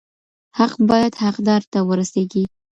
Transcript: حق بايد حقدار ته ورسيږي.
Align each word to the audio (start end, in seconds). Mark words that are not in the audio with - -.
حق 0.57 0.73
بايد 0.89 1.13
حقدار 1.23 1.61
ته 1.71 1.79
ورسيږي. 1.89 2.43